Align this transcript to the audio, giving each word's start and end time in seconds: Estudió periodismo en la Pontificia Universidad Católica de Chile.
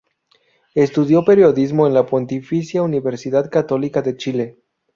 Estudió 0.73 1.23
periodismo 1.23 1.85
en 1.85 1.93
la 1.93 2.07
Pontificia 2.07 2.81
Universidad 2.81 3.51
Católica 3.51 4.01
de 4.01 4.17
Chile. 4.17 4.57